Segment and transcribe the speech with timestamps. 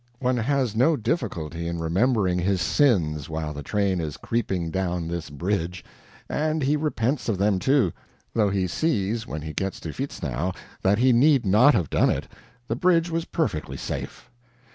[0.17, 5.29] One has no difficulty in remembering his sins while the train is creeping down this
[5.29, 5.85] bridge;
[6.27, 7.91] and he repents of them, too;
[8.33, 12.27] though he sees, when he gets to Vitznau, that he need not have done it,
[12.67, 14.27] the bridge was perfectly safe.